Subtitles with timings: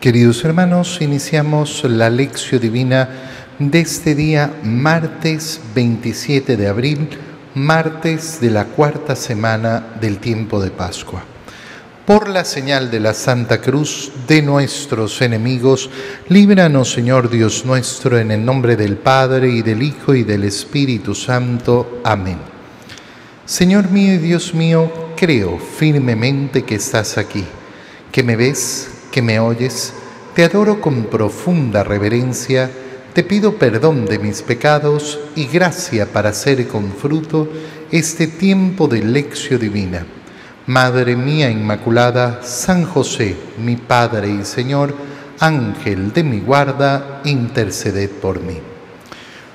[0.00, 3.08] Queridos hermanos, iniciamos la lección divina
[3.58, 7.08] de este día, martes 27 de abril,
[7.54, 11.24] martes de la cuarta semana del tiempo de Pascua.
[12.04, 15.88] Por la señal de la Santa Cruz de nuestros enemigos,
[16.28, 21.14] líbranos, Señor Dios nuestro, en el nombre del Padre y del Hijo y del Espíritu
[21.14, 22.00] Santo.
[22.04, 22.38] Amén.
[23.46, 27.44] Señor mío y Dios mío, creo firmemente que estás aquí,
[28.12, 29.94] que me ves que me oyes,
[30.34, 32.70] te adoro con profunda reverencia,
[33.14, 37.48] te pido perdón de mis pecados y gracia para hacer con fruto
[37.90, 40.04] este tiempo de lección divina.
[40.66, 44.94] Madre mía Inmaculada, San José, mi Padre y Señor,
[45.40, 48.58] Ángel de mi guarda, interceded por mí.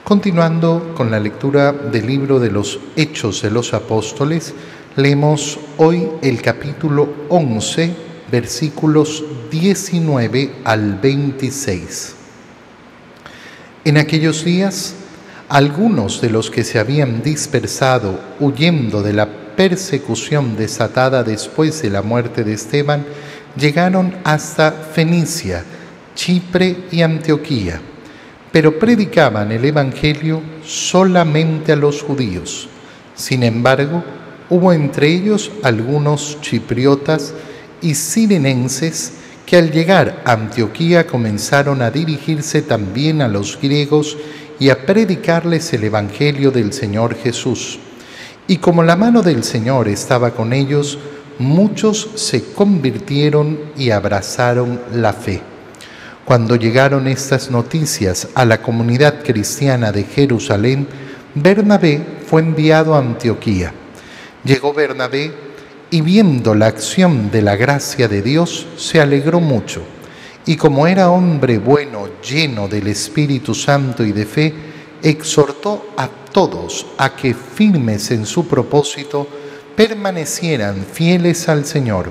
[0.03, 4.55] Continuando con la lectura del libro de los Hechos de los Apóstoles,
[4.95, 12.15] leemos hoy el capítulo 11 versículos 19 al 26.
[13.83, 14.95] En aquellos días,
[15.49, 22.01] algunos de los que se habían dispersado huyendo de la persecución desatada después de la
[22.01, 23.05] muerte de Esteban,
[23.57, 25.65] llegaron hasta Fenicia,
[26.15, 27.81] Chipre y Antioquía,
[28.53, 32.69] pero predicaban el Evangelio solamente a los judíos.
[33.15, 34.01] Sin embargo,
[34.49, 37.33] hubo entre ellos algunos chipriotas
[37.81, 44.17] y sirenenses que al llegar a Antioquía comenzaron a dirigirse también a los griegos
[44.59, 47.79] y a predicarles el Evangelio del Señor Jesús.
[48.47, 50.99] Y como la mano del Señor estaba con ellos,
[51.39, 55.41] muchos se convirtieron y abrazaron la fe.
[56.25, 60.87] Cuando llegaron estas noticias a la comunidad cristiana de Jerusalén,
[61.33, 63.73] Bernabé fue enviado a Antioquía.
[64.43, 65.50] Llegó Bernabé
[65.91, 69.83] y viendo la acción de la gracia de Dios, se alegró mucho.
[70.45, 74.53] Y como era hombre bueno, lleno del Espíritu Santo y de fe,
[75.03, 79.27] exhortó a todos a que firmes en su propósito,
[79.75, 82.09] permanecieran fieles al Señor.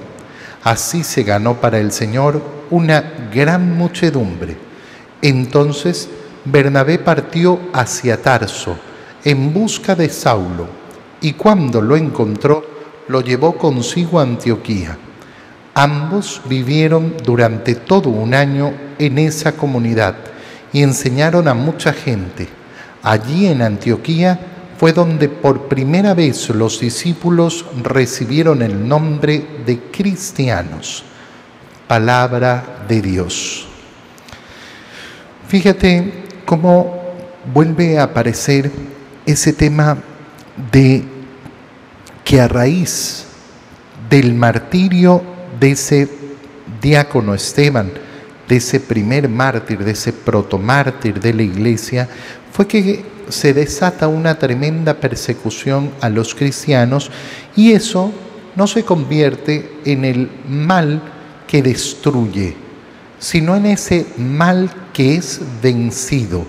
[0.62, 4.56] Así se ganó para el Señor una gran muchedumbre.
[5.22, 6.09] Entonces
[6.44, 8.76] Bernabé partió hacia Tarso
[9.25, 10.66] en busca de Saulo,
[11.21, 12.65] y cuando lo encontró,
[13.10, 14.97] lo llevó consigo a Antioquía.
[15.75, 20.15] Ambos vivieron durante todo un año en esa comunidad
[20.72, 22.49] y enseñaron a mucha gente.
[23.03, 24.38] Allí en Antioquía
[24.78, 31.03] fue donde por primera vez los discípulos recibieron el nombre de cristianos.
[31.88, 33.66] Palabra de Dios.
[35.49, 36.97] Fíjate cómo
[37.53, 38.70] vuelve a aparecer
[39.26, 39.99] ese tema
[40.70, 41.19] de
[42.25, 43.25] que a raíz
[44.08, 45.22] del martirio
[45.58, 46.08] de ese
[46.81, 47.91] diácono Esteban,
[48.48, 52.08] de ese primer mártir, de ese protomártir de la iglesia,
[52.53, 57.10] fue que se desata una tremenda persecución a los cristianos
[57.54, 58.12] y eso
[58.56, 61.00] no se convierte en el mal
[61.47, 62.56] que destruye,
[63.19, 66.44] sino en ese mal que es vencido,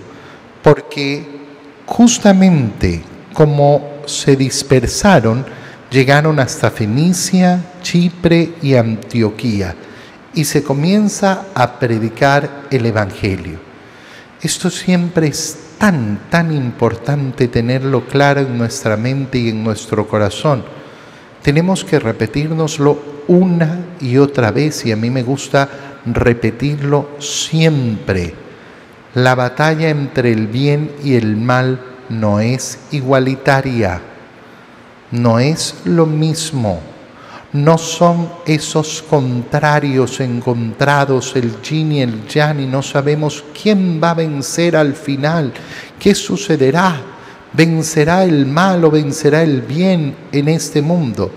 [0.62, 1.24] porque
[1.86, 3.02] justamente
[3.32, 5.44] como se dispersaron,
[5.92, 9.74] llegaron hasta Fenicia, Chipre y Antioquía
[10.34, 13.58] y se comienza a predicar el Evangelio.
[14.40, 20.64] Esto siempre es tan, tan importante tenerlo claro en nuestra mente y en nuestro corazón.
[21.42, 22.98] Tenemos que repetirnoslo
[23.28, 25.68] una y otra vez y a mí me gusta
[26.06, 28.34] repetirlo siempre.
[29.14, 34.00] La batalla entre el bien y el mal no es igualitaria
[35.12, 36.80] no es lo mismo.
[37.52, 44.12] No son esos contrarios encontrados, el yin y el yang, y no sabemos quién va
[44.12, 45.52] a vencer al final,
[45.98, 46.96] qué sucederá,
[47.52, 51.30] vencerá el mal o vencerá el bien en este mundo.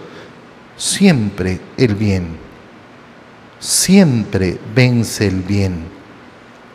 [0.77, 2.37] Siempre el bien,
[3.59, 5.85] siempre vence el bien,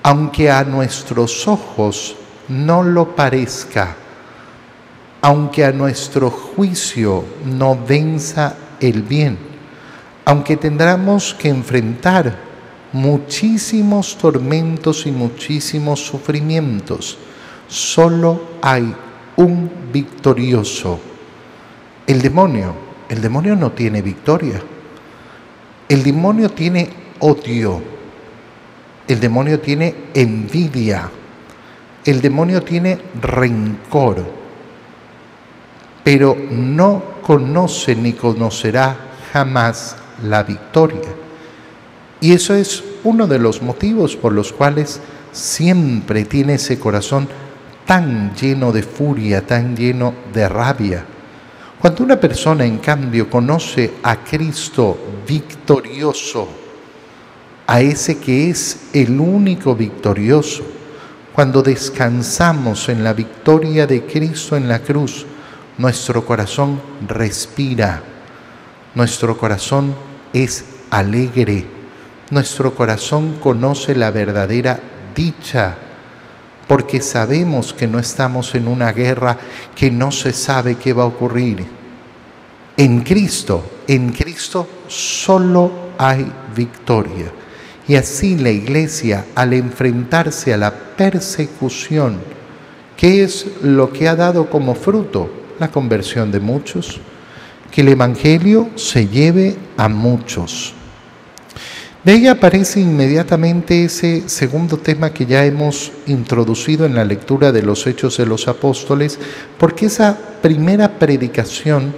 [0.02, 2.14] aunque a nuestros ojos
[2.48, 3.96] no lo parezca
[5.22, 9.38] aunque a nuestro juicio no venza el bien,
[10.25, 12.38] aunque tendremos que enfrentar
[12.93, 17.19] muchísimos tormentos y muchísimos sufrimientos,
[17.69, 18.94] solo hay
[19.37, 20.99] un victorioso,
[22.06, 22.90] el demonio.
[23.08, 24.62] El demonio no tiene victoria.
[25.88, 26.88] El demonio tiene
[27.19, 27.82] odio.
[29.08, 31.11] El demonio tiene envidia.
[32.05, 34.39] El demonio tiene rencor
[36.05, 38.97] pero no conoce ni conocerá
[39.32, 41.14] jamás la victoria.
[42.20, 45.00] Y eso es uno de los motivos por los cuales
[45.32, 47.29] siempre tiene ese corazón
[47.87, 51.05] tan lleno de furia, tan lleno de rabia.
[51.81, 56.47] Cuando una persona, en cambio, conoce a Cristo victorioso,
[57.67, 60.62] a ese que es el único victorioso,
[61.32, 65.25] cuando descansamos en la victoria de Cristo en la cruz,
[65.80, 66.78] nuestro corazón
[67.08, 68.02] respira,
[68.94, 69.94] nuestro corazón
[70.30, 71.64] es alegre,
[72.30, 74.78] nuestro corazón conoce la verdadera
[75.14, 75.78] dicha,
[76.68, 79.38] porque sabemos que no estamos en una guerra
[79.74, 81.64] que no se sabe qué va a ocurrir.
[82.76, 87.32] En Cristo, en Cristo solo hay victoria.
[87.88, 92.20] Y así la iglesia, al enfrentarse a la persecución,
[92.98, 95.39] ¿qué es lo que ha dado como fruto?
[95.60, 97.00] La conversión de muchos,
[97.70, 100.72] que el Evangelio se lleve a muchos.
[102.02, 107.60] De ahí aparece inmediatamente ese segundo tema que ya hemos introducido en la lectura de
[107.60, 109.18] los Hechos de los Apóstoles,
[109.58, 111.94] porque esa primera predicación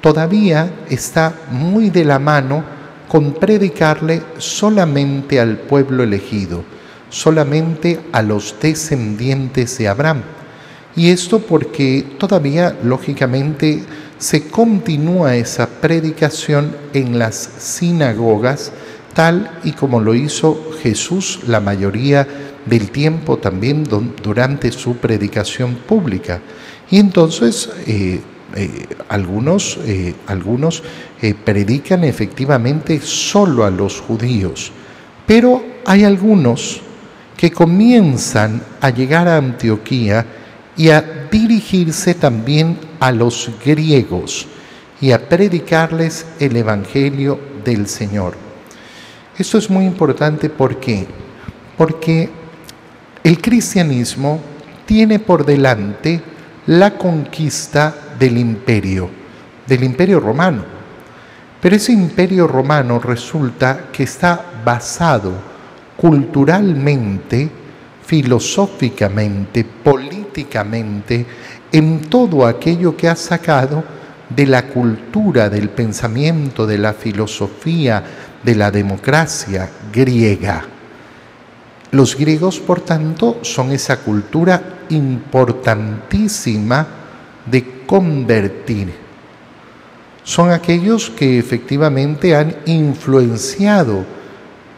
[0.00, 2.64] todavía está muy de la mano
[3.06, 6.64] con predicarle solamente al pueblo elegido,
[7.10, 10.22] solamente a los descendientes de Abraham.
[10.96, 13.82] Y esto porque todavía, lógicamente,
[14.18, 18.72] se continúa esa predicación en las sinagogas,
[19.12, 22.26] tal y como lo hizo Jesús la mayoría
[22.64, 23.84] del tiempo también
[24.22, 26.40] durante su predicación pública.
[26.90, 28.20] Y entonces eh,
[28.54, 30.82] eh, algunos, eh, algunos
[31.44, 34.72] predican efectivamente solo a los judíos,
[35.26, 36.82] pero hay algunos
[37.36, 40.24] que comienzan a llegar a Antioquía
[40.76, 44.46] y a dirigirse también a los griegos
[45.00, 48.34] y a predicarles el Evangelio del Señor.
[49.36, 51.06] Esto es muy importante ¿por qué?
[51.76, 52.30] porque
[53.22, 54.40] el cristianismo
[54.86, 56.20] tiene por delante
[56.66, 59.10] la conquista del imperio,
[59.66, 60.64] del imperio romano.
[61.60, 65.32] Pero ese imperio romano resulta que está basado
[65.96, 67.48] culturalmente,
[68.04, 70.23] filosóficamente, políticamente,
[71.72, 73.84] en todo aquello que ha sacado
[74.28, 78.02] de la cultura, del pensamiento, de la filosofía,
[78.42, 80.64] de la democracia griega.
[81.90, 86.86] Los griegos, por tanto, son esa cultura importantísima
[87.46, 88.92] de convertir.
[90.24, 94.04] Son aquellos que efectivamente han influenciado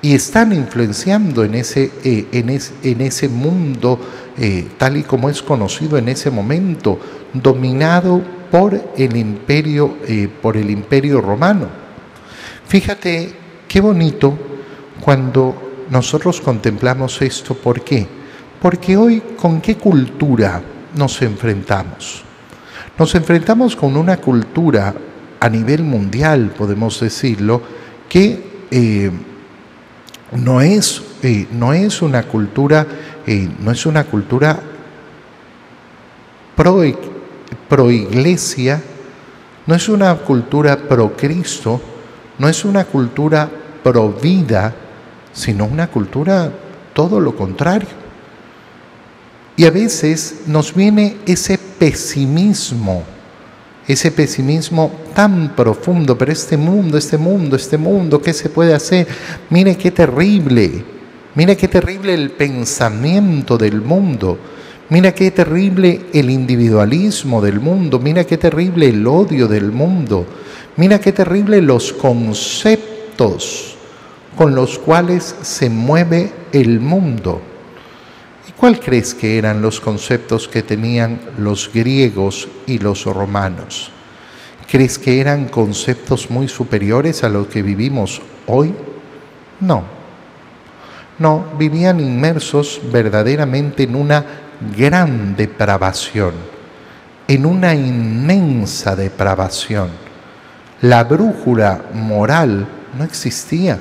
[0.02, 3.98] y están influenciando en ese, eh, en, ese mundo
[4.38, 6.98] eh, tal y como es conocido en ese momento,
[7.32, 11.68] dominado por el imperio, eh, por el imperio romano.
[12.68, 13.32] Fíjate
[13.66, 14.36] qué bonito
[15.00, 17.54] cuando nosotros contemplamos esto.
[17.54, 18.06] ¿Por qué?
[18.60, 20.60] Porque hoy con qué cultura
[20.94, 22.22] nos enfrentamos.
[22.98, 24.94] Nos enfrentamos con una cultura
[25.40, 27.62] a nivel mundial, podemos decirlo,
[28.08, 29.10] que eh,
[30.32, 31.02] no, es,
[31.52, 32.86] no es una cultura,
[33.26, 34.58] no es una cultura
[36.54, 36.82] pro,
[37.68, 38.80] pro iglesia,
[39.66, 41.80] no es una cultura pro Cristo,
[42.38, 43.48] no es una cultura
[43.82, 44.72] pro vida,
[45.32, 46.52] sino una cultura
[46.92, 48.06] todo lo contrario.
[49.56, 53.02] Y a veces nos viene ese pesimismo,
[53.88, 59.08] ese pesimismo tan profundo, pero este mundo, este mundo, este mundo, ¿qué se puede hacer?
[59.50, 60.95] Mire qué terrible,
[61.36, 64.38] mire qué terrible el pensamiento del mundo,
[64.88, 70.26] mira qué terrible el individualismo del mundo, mira qué terrible el odio del mundo,
[70.76, 73.76] mira qué terrible los conceptos
[74.36, 77.40] con los cuales se mueve el mundo.
[78.56, 83.90] ¿Cuál crees que eran los conceptos que tenían los griegos y los romanos?
[84.70, 88.74] ¿Crees que eran conceptos muy superiores a los que vivimos hoy?
[89.60, 89.95] No.
[91.18, 94.24] No, vivían inmersos verdaderamente en una
[94.76, 96.32] gran depravación,
[97.26, 99.90] en una inmensa depravación.
[100.82, 102.66] La brújula moral
[102.98, 103.78] no existía.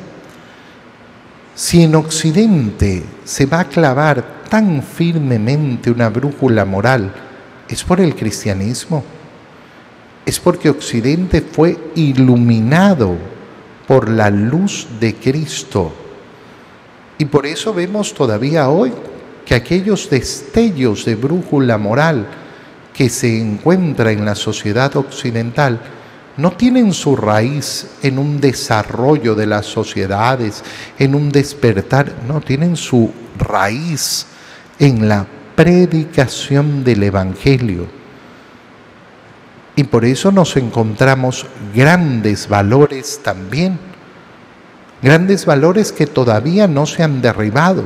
[1.54, 7.12] Si en Occidente se va a clavar tan firmemente una brújula moral
[7.68, 9.04] es por el cristianismo.
[10.26, 13.16] Es porque Occidente fue iluminado
[13.88, 15.94] por la luz de Cristo.
[17.18, 18.92] Y por eso vemos todavía hoy
[19.46, 22.28] que aquellos destellos de brújula moral
[22.94, 25.80] que se encuentra en la sociedad occidental
[26.38, 30.64] no tienen su raíz en un desarrollo de las sociedades,
[31.00, 34.26] en un despertar, no, tienen su raíz
[34.80, 37.88] en la predicación del Evangelio.
[39.78, 43.78] Y por eso nos encontramos grandes valores también,
[45.02, 47.84] grandes valores que todavía no se han derribado,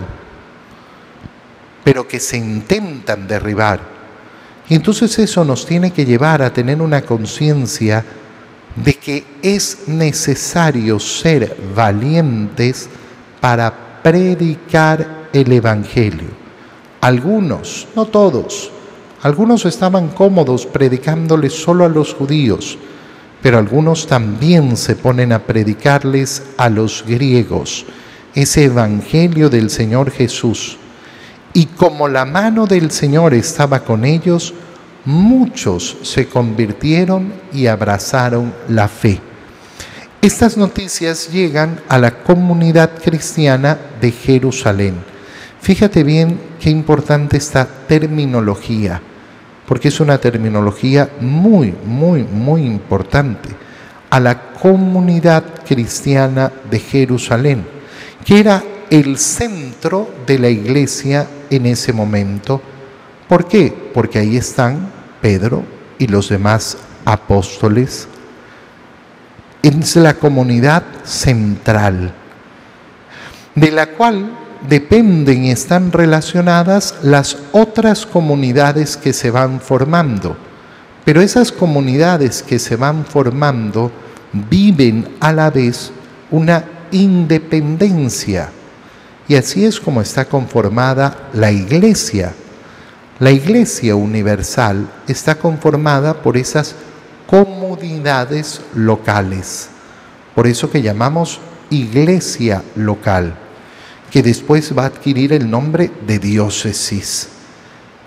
[1.83, 3.79] pero que se intentan derribar.
[4.69, 8.05] Y entonces eso nos tiene que llevar a tener una conciencia
[8.75, 12.87] de que es necesario ser valientes
[13.41, 16.29] para predicar el Evangelio.
[17.01, 18.71] Algunos, no todos,
[19.21, 22.77] algunos estaban cómodos predicándoles solo a los judíos,
[23.41, 27.85] pero algunos también se ponen a predicarles a los griegos
[28.35, 30.77] ese Evangelio del Señor Jesús.
[31.53, 34.53] Y como la mano del Señor estaba con ellos,
[35.05, 39.19] muchos se convirtieron y abrazaron la fe.
[40.21, 44.95] Estas noticias llegan a la comunidad cristiana de Jerusalén.
[45.61, 49.01] Fíjate bien qué importante esta terminología,
[49.69, 53.49] porque es una terminología muy, muy, muy importante.
[54.09, 57.63] A la comunidad cristiana de Jerusalén,
[58.25, 62.59] que era el centro de la iglesia en ese momento.
[63.27, 63.71] ¿Por qué?
[63.93, 65.63] Porque ahí están Pedro
[65.99, 68.07] y los demás apóstoles.
[69.61, 72.11] Es la comunidad central,
[73.53, 74.31] de la cual
[74.67, 80.35] dependen y están relacionadas las otras comunidades que se van formando.
[81.05, 83.91] Pero esas comunidades que se van formando
[84.33, 85.91] viven a la vez
[86.29, 88.49] una independencia.
[89.27, 92.33] Y así es como está conformada la iglesia.
[93.19, 96.75] La iglesia universal está conformada por esas
[97.27, 99.69] comunidades locales.
[100.35, 101.39] Por eso que llamamos
[101.69, 103.35] iglesia local
[104.11, 107.29] que después va a adquirir el nombre de diócesis.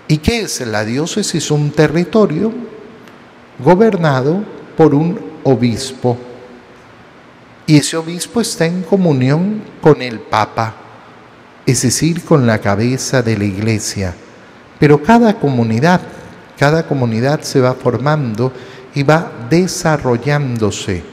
[0.07, 1.49] ¿Y qué es la diócesis?
[1.49, 2.51] Un territorio
[3.59, 4.43] gobernado
[4.75, 6.17] por un obispo.
[7.65, 10.75] Y ese obispo está en comunión con el Papa,
[11.65, 14.13] es decir, con la cabeza de la iglesia.
[14.79, 16.01] Pero cada comunidad,
[16.57, 18.51] cada comunidad se va formando
[18.93, 21.03] y va desarrollándose.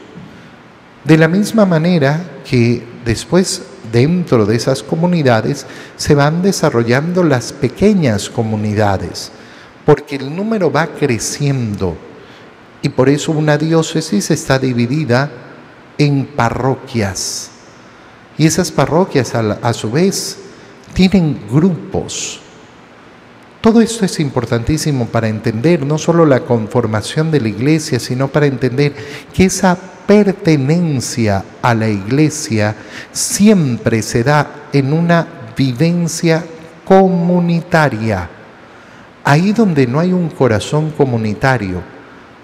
[1.05, 5.67] De la misma manera que después dentro de esas comunidades
[5.97, 9.33] se van desarrollando las pequeñas comunidades,
[9.85, 11.97] porque el número va creciendo
[12.83, 15.31] y por eso una diócesis está dividida
[15.99, 17.51] en parroquias.
[18.39, 20.39] Y esas parroquias a, su vez
[20.95, 22.41] tienen grupos.
[23.61, 28.47] Todo esto es importantísimo para entender no solo la conformación de la iglesia, sino para
[28.47, 28.95] entender
[29.35, 29.77] que esa
[30.07, 32.75] pertenencia a la iglesia
[33.13, 36.43] siempre se da en una vivencia
[36.87, 38.31] comunitaria.
[39.23, 41.83] Ahí donde no hay un corazón comunitario,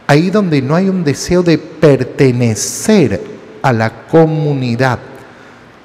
[0.06, 3.22] ahí donde no hay un deseo de pertenecer
[3.62, 4.98] a la comunidad,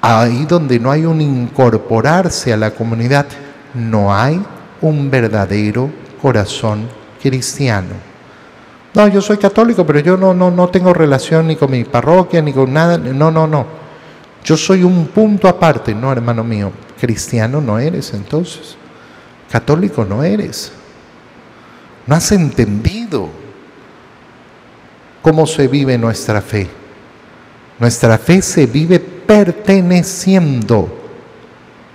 [0.01, 3.27] ahí donde no hay un incorporarse a la comunidad,
[3.73, 4.41] no hay
[4.81, 5.89] un verdadero
[6.21, 6.88] corazón
[7.21, 8.11] cristiano.
[8.93, 12.41] No, yo soy católico, pero yo no, no, no tengo relación ni con mi parroquia,
[12.41, 12.97] ni con nada.
[12.97, 13.65] No, no, no.
[14.43, 15.95] Yo soy un punto aparte.
[15.95, 18.75] No, hermano mío, cristiano no eres entonces.
[19.50, 20.71] Católico no eres.
[22.05, 23.29] No has entendido
[25.21, 26.67] cómo se vive nuestra fe.
[27.79, 30.88] Nuestra fe se vive perteneciendo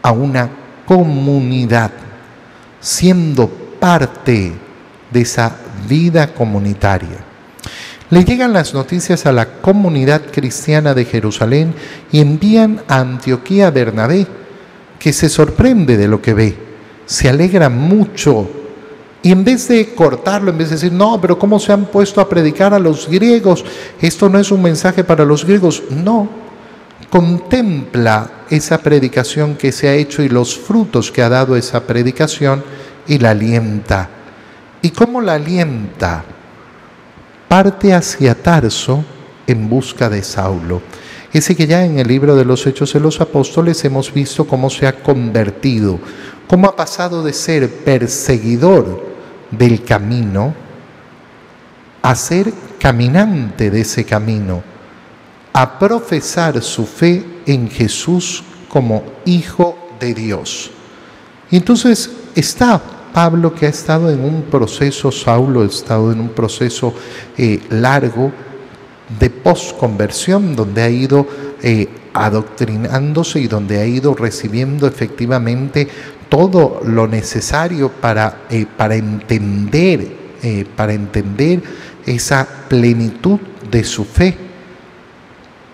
[0.02, 0.48] a una
[0.86, 1.90] comunidad,
[2.80, 4.52] siendo parte
[5.10, 5.56] de esa
[5.88, 7.24] vida comunitaria.
[8.10, 11.74] Le llegan las noticias a la comunidad cristiana de Jerusalén
[12.12, 14.26] y envían a Antioquía a Bernabé,
[14.98, 16.56] que se sorprende de lo que ve,
[17.04, 18.48] se alegra mucho
[19.26, 22.20] y en vez de cortarlo, en vez de decir, no, pero ¿cómo se han puesto
[22.20, 23.64] a predicar a los griegos?
[24.00, 25.82] Esto no es un mensaje para los griegos.
[25.90, 26.28] No,
[27.10, 32.64] contempla esa predicación que se ha hecho y los frutos que ha dado esa predicación
[33.06, 34.08] y la alienta.
[34.82, 36.24] ¿Y cómo la alienta?
[37.48, 39.04] Parte hacia Tarso
[39.46, 40.82] en busca de Saulo.
[41.32, 44.70] Ese que ya en el libro de los Hechos de los Apóstoles hemos visto cómo
[44.70, 45.98] se ha convertido,
[46.46, 49.04] cómo ha pasado de ser perseguidor
[49.50, 50.54] del camino
[52.02, 54.62] a ser caminante de ese camino,
[55.56, 60.70] a profesar su fe en Jesús como Hijo de Dios.
[61.50, 62.78] Y entonces está
[63.14, 66.92] Pablo que ha estado en un proceso, Saulo ha estado en un proceso
[67.38, 68.30] eh, largo
[69.18, 71.26] de posconversión, donde ha ido
[71.62, 75.88] eh, adoctrinándose y donde ha ido recibiendo efectivamente
[76.28, 80.06] todo lo necesario para, eh, para entender,
[80.76, 81.62] para entender
[82.04, 84.45] esa plenitud de su fe.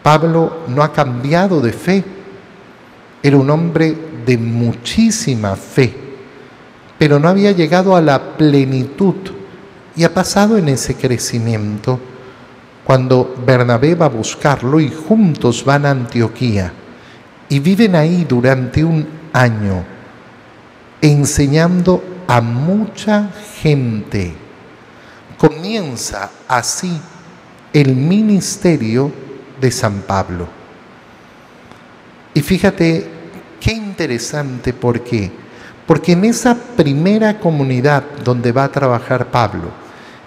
[0.03, 2.05] Pablo no ha cambiado de fe,
[3.23, 5.95] era un hombre de muchísima fe,
[6.99, 9.15] pero no había llegado a la plenitud
[9.95, 12.01] y ha pasado en ese crecimiento
[12.85, 16.73] cuando Bernabé va a buscarlo y juntos van a Antioquía
[17.49, 19.85] y viven ahí durante un año
[21.01, 23.29] enseñando a mucha
[23.61, 24.35] gente.
[25.37, 26.99] Comienza así
[27.73, 29.13] el ministerio
[29.63, 30.49] de San Pablo.
[32.35, 33.07] Y fíjate
[33.61, 35.31] qué interesante, ¿por qué?
[35.87, 39.71] Porque en esa primera comunidad donde va a trabajar Pablo,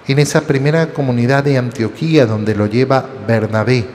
[0.07, 3.85] en esa primera comunidad de Antioquía donde lo lleva Bernabé,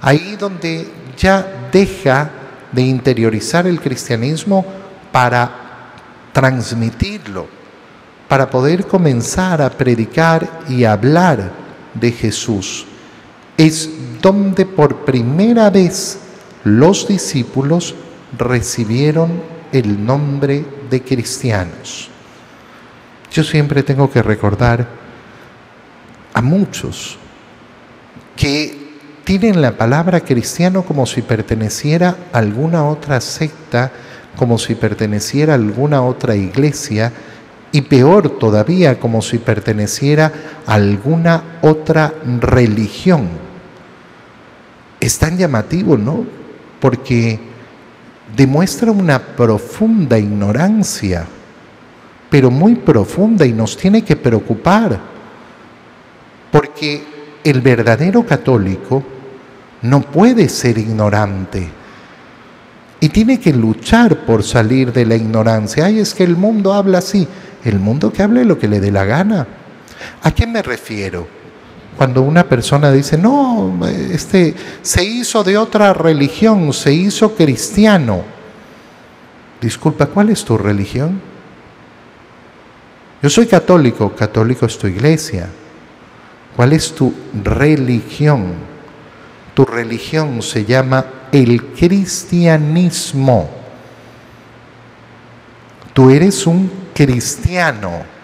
[0.00, 2.30] ahí donde ya deja
[2.72, 4.64] de interiorizar el cristianismo
[5.12, 5.92] para
[6.32, 7.46] transmitirlo,
[8.26, 11.52] para poder comenzar a predicar y hablar
[11.94, 12.86] de Jesús.
[13.56, 13.90] Es
[14.20, 16.18] donde por primera vez
[16.64, 17.94] los discípulos
[18.36, 22.08] recibieron el nombre de cristianos.
[23.32, 24.86] Yo siempre tengo que recordar
[26.34, 27.16] a muchos
[28.36, 28.80] que
[29.24, 33.92] tienen la palabra cristiano como si perteneciera a alguna otra secta,
[34.36, 37.12] como si perteneciera a alguna otra iglesia
[37.72, 40.32] y peor todavía como si perteneciera
[40.66, 43.28] a alguna otra religión.
[45.00, 46.24] Es tan llamativo, ¿no?
[46.78, 47.40] Porque
[48.36, 51.26] demuestra una profunda ignorancia,
[52.28, 55.00] pero muy profunda y nos tiene que preocupar
[56.50, 57.02] porque
[57.42, 59.02] el verdadero católico
[59.82, 61.68] no puede ser ignorante
[63.00, 65.86] y tiene que luchar por salir de la ignorancia.
[65.86, 67.26] Ay, es que el mundo habla así.
[67.64, 69.46] El mundo que hable lo que le dé la gana.
[70.22, 71.39] ¿A qué me refiero?
[72.00, 78.22] Cuando una persona dice, no, este, se hizo de otra religión, se hizo cristiano.
[79.60, 81.20] Disculpa, ¿cuál es tu religión?
[83.22, 85.50] Yo soy católico, católico es tu iglesia.
[86.56, 87.12] ¿Cuál es tu
[87.44, 88.54] religión?
[89.52, 93.50] Tu religión se llama el cristianismo.
[95.92, 98.19] Tú eres un cristiano.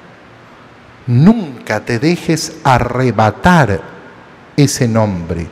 [1.06, 3.80] Nunca te dejes arrebatar
[4.56, 5.46] ese nombre.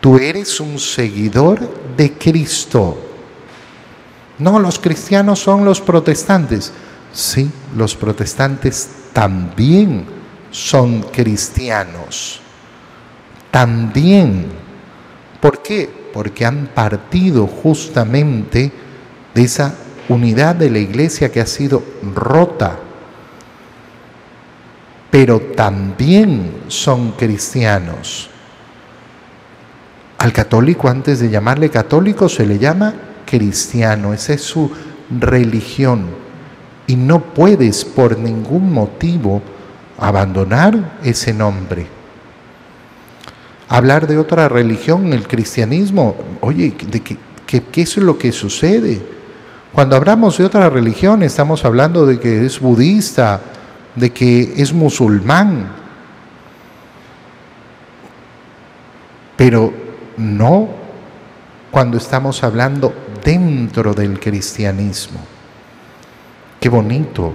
[0.00, 1.58] Tú eres un seguidor
[1.96, 2.96] de Cristo.
[4.38, 6.72] No, los cristianos son los protestantes.
[7.12, 10.06] Sí, los protestantes también
[10.52, 12.40] son cristianos.
[13.50, 14.46] También.
[15.40, 15.90] ¿Por qué?
[16.12, 18.70] Porque han partido justamente
[19.34, 19.74] de esa
[20.08, 21.82] unidad de la iglesia que ha sido
[22.14, 22.78] rota.
[25.10, 28.28] Pero también son cristianos.
[30.18, 32.94] Al católico, antes de llamarle católico, se le llama
[33.24, 34.12] cristiano.
[34.12, 34.70] Esa es su
[35.10, 36.06] religión.
[36.86, 39.42] Y no puedes por ningún motivo
[39.98, 41.86] abandonar ese nombre.
[43.68, 47.16] Hablar de otra religión, el cristianismo, oye, ¿de qué,
[47.46, 49.00] qué, es lo que sucede?
[49.72, 53.40] Cuando hablamos de otra religión estamos hablando de que es budista,
[53.98, 55.70] de que es musulmán,
[59.36, 59.72] pero
[60.16, 60.68] no
[61.70, 62.92] cuando estamos hablando
[63.24, 65.20] dentro del cristianismo.
[66.60, 67.34] Qué bonito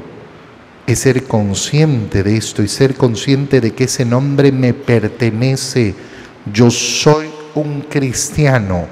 [0.86, 5.96] es ser consciente de esto y ser consciente de que ese nombre me pertenece.
[6.52, 8.86] Yo soy un cristiano,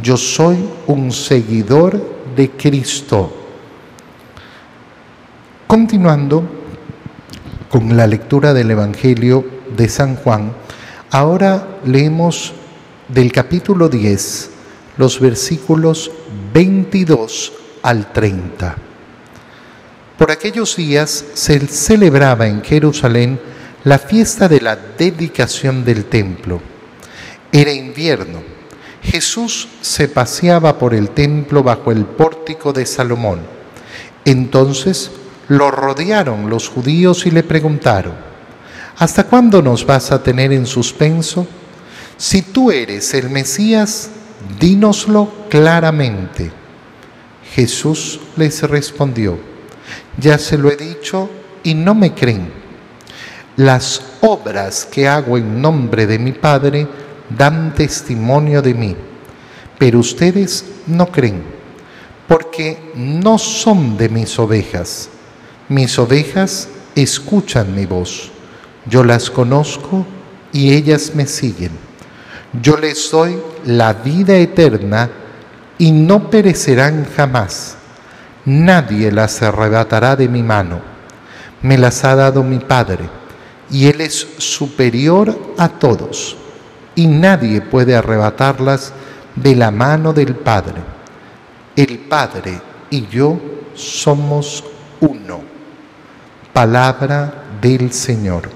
[0.00, 2.00] yo soy un seguidor
[2.36, 3.34] de Cristo.
[5.66, 6.57] Continuando
[7.68, 9.44] con la lectura del Evangelio
[9.76, 10.52] de San Juan,
[11.10, 12.54] ahora leemos
[13.08, 14.50] del capítulo 10
[14.96, 16.10] los versículos
[16.52, 17.52] 22
[17.82, 18.76] al 30.
[20.18, 23.40] Por aquellos días se celebraba en Jerusalén
[23.84, 26.60] la fiesta de la dedicación del templo.
[27.52, 28.42] Era invierno.
[29.02, 33.40] Jesús se paseaba por el templo bajo el pórtico de Salomón.
[34.24, 35.12] Entonces
[35.48, 38.14] lo rodearon los judíos y le preguntaron,
[38.98, 41.46] ¿hasta cuándo nos vas a tener en suspenso?
[42.16, 44.10] Si tú eres el Mesías,
[44.60, 46.52] dínoslo claramente.
[47.54, 49.38] Jesús les respondió,
[50.18, 51.30] ya se lo he dicho
[51.62, 52.52] y no me creen.
[53.56, 56.86] Las obras que hago en nombre de mi Padre
[57.36, 58.96] dan testimonio de mí,
[59.78, 61.42] pero ustedes no creen,
[62.28, 65.08] porque no son de mis ovejas.
[65.68, 68.30] Mis ovejas escuchan mi voz,
[68.86, 70.06] yo las conozco
[70.50, 71.72] y ellas me siguen.
[72.62, 75.10] Yo les doy la vida eterna
[75.76, 77.76] y no perecerán jamás.
[78.46, 80.80] Nadie las arrebatará de mi mano.
[81.60, 83.10] Me las ha dado mi Padre,
[83.70, 86.36] y Él es superior a todos,
[86.94, 88.94] y nadie puede arrebatarlas
[89.34, 90.80] de la mano del Padre.
[91.76, 93.38] El Padre y yo
[93.74, 94.64] somos
[95.00, 95.47] uno.
[96.58, 98.50] Palabra del Señor.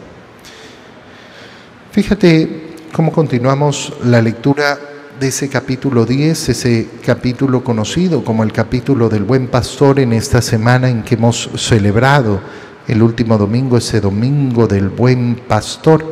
[1.93, 4.77] Fíjate cómo continuamos la lectura
[5.21, 10.43] de ese capítulo 10, ese capítulo conocido como el capítulo del buen pastor en esta
[10.43, 12.41] semana en que hemos celebrado
[12.89, 16.05] el último domingo, ese domingo del buen pastor.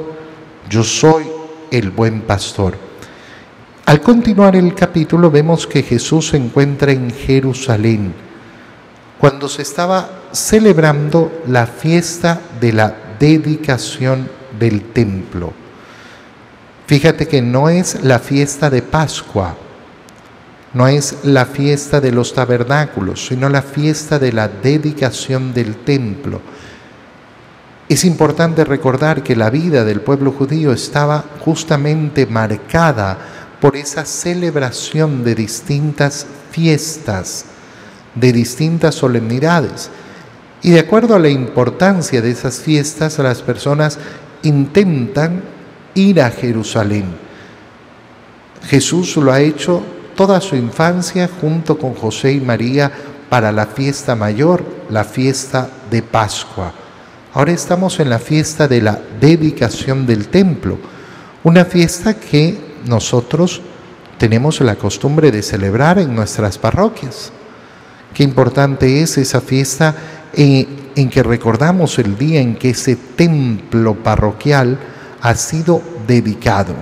[0.70, 1.24] Yo soy
[1.72, 2.79] el buen pastor.
[3.87, 8.30] Al continuar el capítulo vemos que Jesús se encuentra en Jerusalén
[9.20, 14.28] cuando se estaba celebrando la fiesta de la dedicación
[14.59, 15.52] del templo.
[16.87, 19.56] Fíjate que no es la fiesta de Pascua,
[20.72, 26.40] no es la fiesta de los tabernáculos, sino la fiesta de la dedicación del templo.
[27.88, 33.18] Es importante recordar que la vida del pueblo judío estaba justamente marcada
[33.61, 37.46] por esa celebración de distintas fiestas,
[38.14, 39.90] de distintas solemnidades.
[40.62, 43.99] Y de acuerdo a la importancia de esas fiestas, las personas
[44.42, 45.42] intentan
[45.94, 47.05] ir a Jerusalén.
[48.64, 49.83] Jesús lo ha hecho
[50.14, 52.92] toda su infancia junto con José y María
[53.29, 56.73] para la fiesta mayor, la fiesta de Pascua.
[57.33, 60.79] Ahora estamos en la fiesta de la dedicación del templo,
[61.44, 63.62] una fiesta que nosotros
[64.18, 67.33] tenemos la costumbre de celebrar en nuestras parroquias.
[68.14, 69.94] Qué importante es esa fiesta
[70.33, 74.79] en, que recordamos el día en que ese templo parroquial
[75.23, 76.75] ha sido dedicado.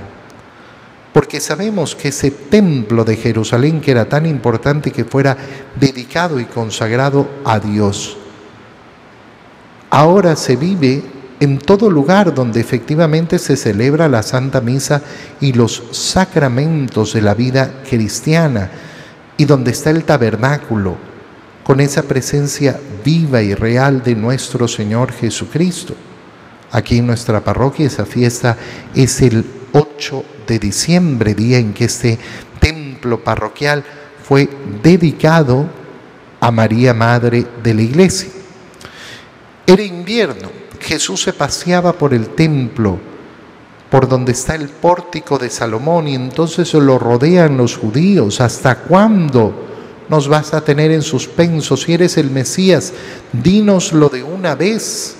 [1.12, 5.36] Porque sabemos que ese templo de Jerusalén, que era tan importante que fuera
[5.78, 8.16] dedicado y consagrado a Dios,
[9.90, 11.02] ahora se vive
[11.40, 15.02] en todo lugar donde efectivamente se celebra la Santa Misa
[15.40, 18.70] y los sacramentos de la vida cristiana
[19.36, 21.07] y donde está el tabernáculo
[21.68, 25.94] con esa presencia viva y real de nuestro Señor Jesucristo.
[26.72, 28.56] Aquí en nuestra parroquia esa fiesta
[28.94, 32.18] es el 8 de diciembre, día en que este
[32.58, 33.84] templo parroquial
[34.24, 34.48] fue
[34.82, 35.68] dedicado
[36.40, 38.30] a María Madre de la Iglesia.
[39.66, 40.48] Era invierno,
[40.80, 42.98] Jesús se paseaba por el templo,
[43.90, 48.40] por donde está el pórtico de Salomón, y entonces lo rodean los judíos.
[48.40, 49.67] ¿Hasta cuándo
[50.08, 51.76] nos vas a tener en suspenso?
[51.76, 52.92] Si eres el Mesías,
[53.32, 55.16] dínoslo de una vez.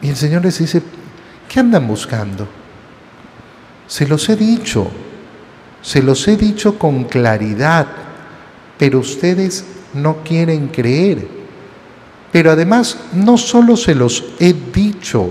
[0.00, 0.82] Y el Señor les dice,
[1.48, 2.46] ¿qué andan buscando?
[3.86, 4.88] Se los he dicho,
[5.82, 7.86] se los he dicho con claridad,
[8.78, 11.26] pero ustedes no quieren creer.
[12.32, 15.30] Pero además, no solo se los he dicho,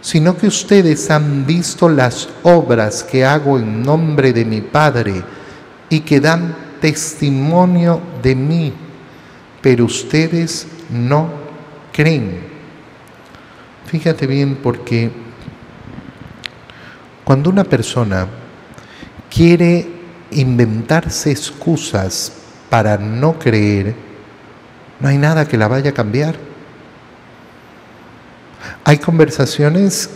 [0.00, 5.22] sino que ustedes han visto las obras que hago en nombre de mi Padre
[5.88, 8.72] y que dan testimonio de mí,
[9.60, 11.28] pero ustedes no
[11.92, 12.38] creen.
[13.86, 15.10] Fíjate bien porque
[17.24, 18.28] cuando una persona
[19.28, 19.84] quiere
[20.30, 22.32] inventarse excusas
[22.70, 23.96] para no creer,
[25.00, 26.36] no hay nada que la vaya a cambiar.
[28.84, 30.08] Hay conversaciones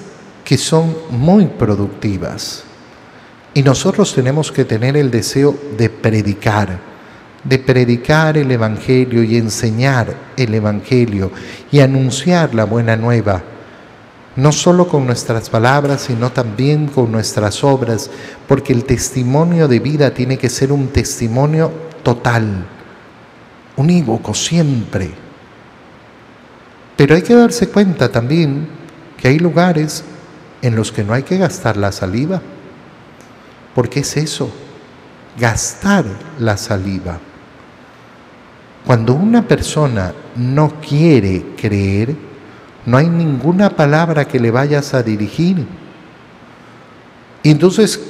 [0.45, 2.63] que son muy productivas
[3.55, 6.79] y nosotros tenemos que tener el deseo de predicar,
[7.45, 11.31] de predicar el Evangelio y enseñar el Evangelio
[11.71, 13.43] y anunciar la buena nueva
[14.37, 18.11] no solo con nuestras palabras, sino también con nuestras obras,
[18.47, 21.71] porque el testimonio de vida tiene que ser un testimonio
[22.03, 22.65] total,
[23.77, 25.11] unívoco siempre.
[26.97, 28.69] Pero hay que darse cuenta también
[29.17, 30.05] que hay lugares
[30.63, 32.41] en los que no hay que gastar la saliva.
[33.75, 34.51] Porque es eso?
[35.39, 36.05] Gastar
[36.39, 37.19] la saliva.
[38.87, 42.15] Cuando una persona no quiere creer,
[42.87, 45.67] no hay ninguna palabra que le vayas a dirigir.
[47.43, 48.01] Y entonces,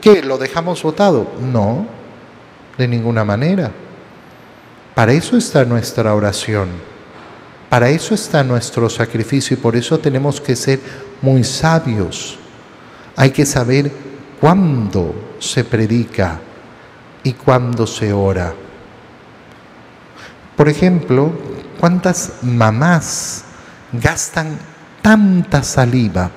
[0.00, 0.22] ¿qué?
[0.22, 1.32] ¿Lo dejamos votado?
[1.52, 1.86] No,
[2.78, 3.70] de ninguna manera.
[4.94, 6.68] Para eso está nuestra oración,
[7.68, 10.80] para eso está nuestro sacrificio y por eso tenemos que ser
[11.22, 12.38] muy sabios.
[13.16, 13.92] Hay que saber
[14.40, 16.40] cuándo se predica
[17.22, 18.54] y cuándo se ora.
[20.56, 21.32] Por ejemplo,
[21.78, 23.44] ¿cuántas mamás
[23.92, 24.58] gastan
[25.02, 26.30] tanta saliva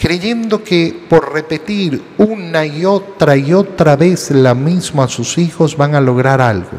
[0.00, 5.76] creyendo que por repetir una y otra y otra vez la misma a sus hijos
[5.76, 6.78] van a lograr algo?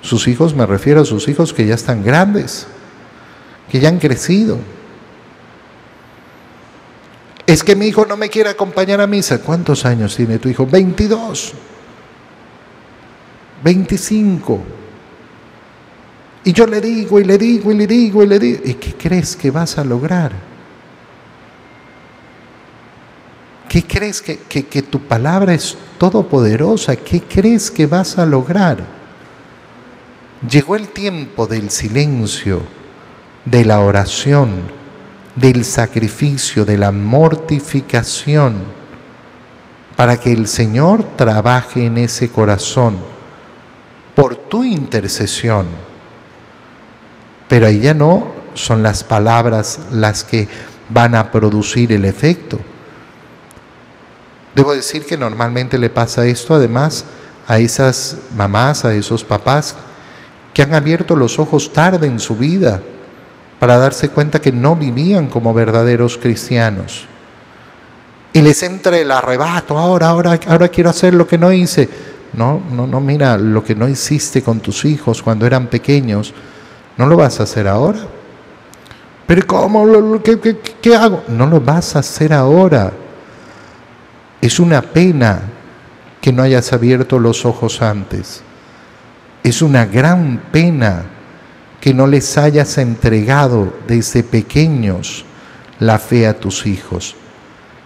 [0.00, 2.66] Sus hijos, me refiero a sus hijos que ya están grandes,
[3.70, 4.58] que ya han crecido.
[7.46, 9.40] Es que mi hijo no me quiere acompañar a misa.
[9.40, 10.66] ¿Cuántos años tiene tu hijo?
[10.66, 11.52] 22.
[13.62, 14.60] 25.
[16.42, 18.62] Y yo le digo y le digo y le digo y le digo.
[18.64, 20.32] ¿Y qué crees que vas a lograr?
[23.68, 26.96] ¿Qué crees que, que, que tu palabra es todopoderosa?
[26.96, 28.78] ¿Qué crees que vas a lograr?
[30.48, 32.62] Llegó el tiempo del silencio,
[33.44, 34.75] de la oración
[35.36, 38.64] del sacrificio, de la mortificación,
[39.94, 42.96] para que el Señor trabaje en ese corazón
[44.14, 45.66] por tu intercesión.
[47.48, 50.48] Pero ahí ya no son las palabras las que
[50.88, 52.58] van a producir el efecto.
[54.54, 57.04] Debo decir que normalmente le pasa esto además
[57.46, 59.76] a esas mamás, a esos papás
[60.54, 62.80] que han abierto los ojos tarde en su vida
[63.58, 67.06] para darse cuenta que no vivían como verdaderos cristianos.
[68.32, 71.88] Y les entra el arrebato, ahora, ahora, ahora quiero hacer lo que no hice.
[72.34, 76.34] No, no, no, mira, lo que no hiciste con tus hijos cuando eran pequeños,
[76.98, 78.00] no lo vas a hacer ahora.
[79.26, 80.20] Pero ¿cómo?
[80.22, 81.24] ¿Qué, qué, qué hago?
[81.28, 82.92] No lo vas a hacer ahora.
[84.40, 85.40] Es una pena
[86.20, 88.42] que no hayas abierto los ojos antes.
[89.42, 91.15] Es una gran pena
[91.80, 95.24] que no les hayas entregado desde pequeños
[95.78, 97.14] la fe a tus hijos,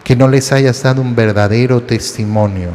[0.05, 2.71] que no les hayas dado un verdadero testimonio.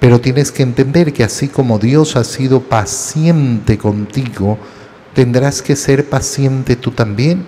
[0.00, 4.58] Pero tienes que entender que así como Dios ha sido paciente contigo,
[5.14, 7.44] tendrás que ser paciente tú también.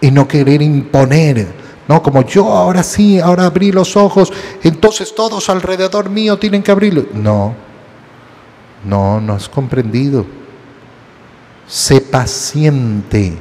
[0.00, 1.46] Y no querer imponer,
[1.88, 6.70] no como yo ahora sí, ahora abrí los ojos, entonces todos alrededor mío tienen que
[6.70, 7.06] abrirlo.
[7.14, 7.54] No,
[8.84, 10.43] no, no has comprendido
[11.66, 13.36] sé paciente,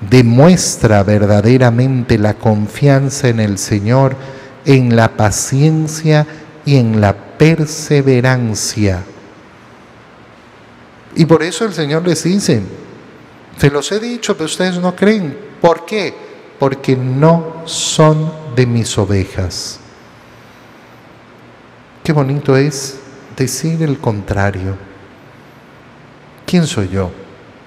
[0.00, 4.16] demuestra verdaderamente la confianza en el Señor,
[4.64, 6.26] en la paciencia
[6.64, 9.02] y en la perseverancia.
[11.16, 12.62] Y por eso el Señor les dice,
[13.56, 15.36] se los he dicho, pero ustedes no creen.
[15.60, 16.14] ¿Por qué?
[16.58, 19.78] Porque no son de mis ovejas.
[22.02, 22.98] Qué bonito es
[23.36, 24.76] decir el contrario.
[26.54, 27.10] ¿Quién soy yo?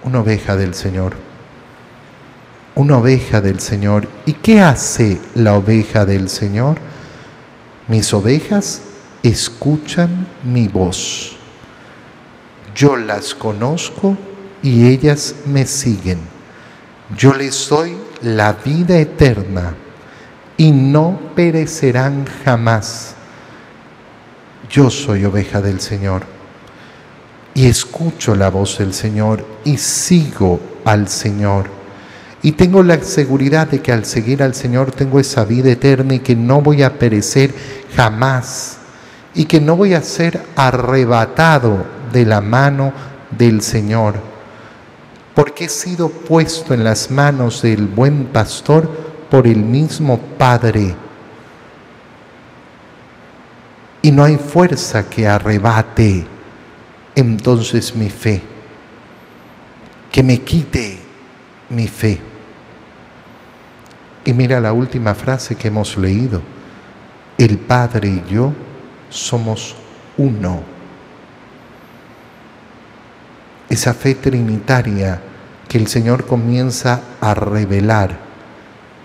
[0.05, 1.13] Una oveja del Señor.
[2.73, 4.07] Una oveja del Señor.
[4.25, 6.77] ¿Y qué hace la oveja del Señor?
[7.89, 8.83] Mis ovejas
[9.23, 11.35] escuchan mi voz.
[12.73, 14.15] Yo las conozco
[14.63, 16.19] y ellas me siguen.
[17.17, 19.75] Yo les doy la vida eterna
[20.55, 23.15] y no perecerán jamás.
[24.69, 26.36] Yo soy oveja del Señor
[27.57, 31.65] y escucho la voz del Señor y sigo al Señor.
[32.43, 36.19] Y tengo la seguridad de que al seguir al Señor tengo esa vida eterna y
[36.19, 37.51] que no voy a perecer
[37.95, 38.77] jamás
[39.33, 42.93] y que no voy a ser arrebatado de la mano
[43.35, 44.17] del Señor,
[45.33, 48.87] porque he sido puesto en las manos del buen pastor
[49.31, 50.93] por el mismo Padre.
[54.03, 56.36] Y no hay fuerza que arrebate
[57.17, 58.43] entonces mi fe,
[60.11, 60.99] que me quite
[61.69, 62.21] mi fe.
[64.23, 66.43] Y mira la última frase que hemos leído,
[67.39, 68.53] el Padre y yo
[69.09, 69.75] somos
[70.15, 70.61] uno.
[73.67, 75.19] Esa fe trinitaria
[75.67, 78.15] que el Señor comienza a revelar,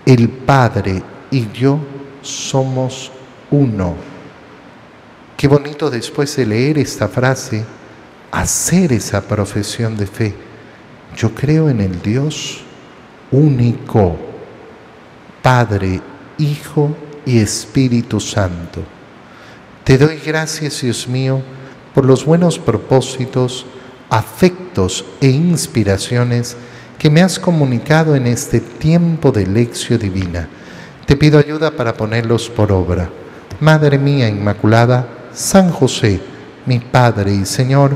[0.05, 1.79] el Padre y yo
[2.21, 3.11] somos
[3.49, 3.95] uno.
[5.35, 7.65] Qué bonito después de leer esta frase,
[8.33, 10.33] hacer esa profesión de fe.
[11.15, 12.63] Yo creo en el Dios
[13.31, 14.17] único,
[15.43, 16.01] Padre,
[16.39, 16.95] Hijo
[17.27, 18.81] y Espíritu Santo.
[19.83, 21.41] Te doy gracias, Dios mío,
[21.93, 23.67] por los buenos propósitos,
[24.09, 26.57] afectos e inspiraciones
[26.97, 30.49] que me has comunicado en este tiempo de lección divina.
[31.05, 33.09] Te pido ayuda para ponerlos por obra.
[33.59, 36.19] Madre mía Inmaculada, San José,
[36.65, 37.95] mi Padre y Señor,